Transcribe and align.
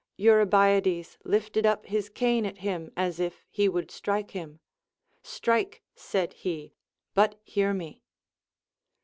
Eurybiades 0.17 1.19
lifted 1.23 1.63
up 1.63 1.85
his 1.85 2.09
cane 2.09 2.43
at 2.43 2.57
him, 2.65 2.91
as 2.97 3.19
if 3.19 3.43
he 3.51 3.69
Avould 3.69 3.91
strike 3.91 4.31
him. 4.31 4.59
Strike, 5.21 5.83
said 5.93 6.33
he, 6.33 6.73
but 7.13 7.39
hear 7.43 7.71
me. 7.71 8.01